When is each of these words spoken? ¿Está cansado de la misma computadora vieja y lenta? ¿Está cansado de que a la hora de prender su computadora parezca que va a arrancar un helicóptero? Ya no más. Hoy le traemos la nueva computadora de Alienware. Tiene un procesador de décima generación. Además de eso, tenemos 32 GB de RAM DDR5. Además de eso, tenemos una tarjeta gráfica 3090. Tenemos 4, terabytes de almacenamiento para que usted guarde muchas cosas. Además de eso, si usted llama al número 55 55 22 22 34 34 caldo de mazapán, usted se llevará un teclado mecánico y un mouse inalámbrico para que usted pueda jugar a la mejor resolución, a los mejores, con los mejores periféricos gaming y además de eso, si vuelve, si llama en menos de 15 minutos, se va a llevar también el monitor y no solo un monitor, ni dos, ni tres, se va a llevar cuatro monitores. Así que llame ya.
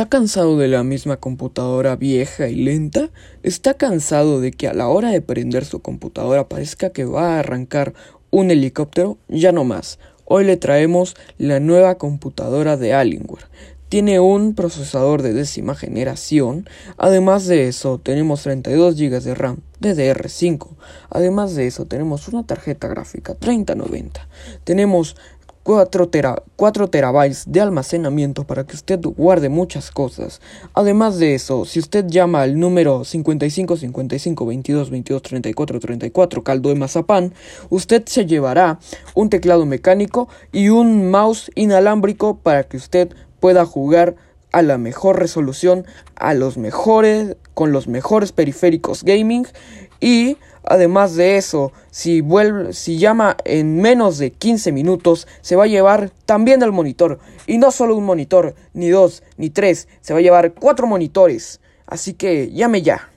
¿Está 0.00 0.08
cansado 0.08 0.56
de 0.56 0.66
la 0.66 0.82
misma 0.82 1.18
computadora 1.18 1.94
vieja 1.94 2.48
y 2.48 2.54
lenta? 2.54 3.10
¿Está 3.42 3.74
cansado 3.74 4.40
de 4.40 4.50
que 4.50 4.66
a 4.66 4.72
la 4.72 4.88
hora 4.88 5.10
de 5.10 5.20
prender 5.20 5.66
su 5.66 5.80
computadora 5.80 6.48
parezca 6.48 6.88
que 6.88 7.04
va 7.04 7.34
a 7.34 7.40
arrancar 7.40 7.92
un 8.30 8.50
helicóptero? 8.50 9.18
Ya 9.28 9.52
no 9.52 9.64
más. 9.64 9.98
Hoy 10.24 10.44
le 10.44 10.56
traemos 10.56 11.16
la 11.36 11.60
nueva 11.60 11.98
computadora 11.98 12.78
de 12.78 12.94
Alienware. 12.94 13.44
Tiene 13.90 14.20
un 14.20 14.54
procesador 14.54 15.20
de 15.20 15.34
décima 15.34 15.74
generación. 15.74 16.66
Además 16.96 17.46
de 17.46 17.68
eso, 17.68 17.98
tenemos 17.98 18.44
32 18.44 18.96
GB 18.96 19.20
de 19.20 19.34
RAM 19.34 19.58
DDR5. 19.82 20.68
Además 21.10 21.54
de 21.56 21.66
eso, 21.66 21.84
tenemos 21.84 22.26
una 22.28 22.46
tarjeta 22.46 22.88
gráfica 22.88 23.34
3090. 23.34 24.28
Tenemos 24.64 25.16
4, 25.62 26.08
terabytes 26.88 27.44
de 27.46 27.60
almacenamiento 27.60 28.44
para 28.44 28.64
que 28.64 28.76
usted 28.76 29.00
guarde 29.00 29.48
muchas 29.48 29.90
cosas. 29.90 30.40
Además 30.72 31.18
de 31.18 31.34
eso, 31.34 31.64
si 31.64 31.78
usted 31.78 32.06
llama 32.06 32.42
al 32.42 32.58
número 32.58 33.04
55 33.04 33.76
55 33.76 34.46
22 34.46 34.90
22 34.90 35.22
34 35.22 35.80
34 35.80 36.44
caldo 36.44 36.68
de 36.70 36.74
mazapán, 36.76 37.34
usted 37.68 38.04
se 38.06 38.24
llevará 38.24 38.78
un 39.14 39.28
teclado 39.28 39.66
mecánico 39.66 40.28
y 40.50 40.70
un 40.70 41.10
mouse 41.10 41.50
inalámbrico 41.54 42.38
para 42.38 42.64
que 42.64 42.78
usted 42.78 43.14
pueda 43.38 43.66
jugar 43.66 44.16
a 44.52 44.62
la 44.62 44.78
mejor 44.78 45.18
resolución, 45.18 45.86
a 46.16 46.34
los 46.34 46.56
mejores, 46.56 47.36
con 47.54 47.72
los 47.72 47.86
mejores 47.86 48.32
periféricos 48.32 49.04
gaming 49.04 49.46
y 50.00 50.38
además 50.70 51.16
de 51.16 51.36
eso, 51.36 51.72
si 51.90 52.20
vuelve, 52.20 52.72
si 52.72 52.96
llama 52.96 53.36
en 53.44 53.82
menos 53.82 54.18
de 54.18 54.30
15 54.30 54.70
minutos, 54.70 55.26
se 55.40 55.56
va 55.56 55.64
a 55.64 55.66
llevar 55.66 56.10
también 56.26 56.62
el 56.62 56.70
monitor 56.70 57.18
y 57.48 57.58
no 57.58 57.72
solo 57.72 57.96
un 57.96 58.04
monitor, 58.04 58.54
ni 58.72 58.88
dos, 58.88 59.24
ni 59.36 59.50
tres, 59.50 59.88
se 60.00 60.12
va 60.12 60.20
a 60.20 60.22
llevar 60.22 60.54
cuatro 60.54 60.86
monitores. 60.86 61.60
Así 61.86 62.14
que 62.14 62.52
llame 62.52 62.82
ya. 62.82 63.10